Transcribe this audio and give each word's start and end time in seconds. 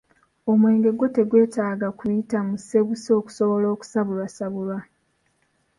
Omwenge 0.51 0.89
gwo 0.97 1.07
tegwetaaga 1.15 1.87
kuyita 1.97 2.37
mu 2.47 2.55
ssebusa 2.59 3.09
okusobola 3.19 3.67
okusabulwasabulwa. 3.75 4.77